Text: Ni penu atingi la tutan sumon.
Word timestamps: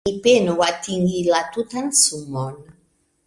Ni 0.07 0.11
penu 0.23 0.53
atingi 0.69 1.19
la 1.33 1.41
tutan 1.53 1.87
sumon. 2.01 2.55